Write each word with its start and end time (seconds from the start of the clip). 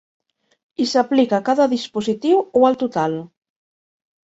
I 0.85 0.87
s'aplica 0.91 1.37
a 1.39 1.41
cada 1.51 1.69
dispositiu 1.75 2.41
o 2.41 2.65
al 2.73 2.81
total? 2.87 3.17